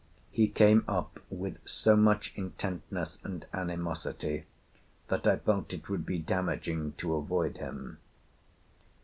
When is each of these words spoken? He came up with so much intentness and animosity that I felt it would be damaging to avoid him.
He 0.31 0.47
came 0.47 0.83
up 0.87 1.19
with 1.29 1.59
so 1.63 1.95
much 1.95 2.33
intentness 2.35 3.19
and 3.23 3.45
animosity 3.53 4.45
that 5.09 5.27
I 5.27 5.35
felt 5.37 5.73
it 5.75 5.89
would 5.89 6.07
be 6.07 6.17
damaging 6.17 6.93
to 6.93 7.13
avoid 7.13 7.57
him. 7.59 7.99